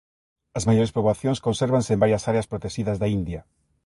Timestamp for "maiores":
0.69-0.93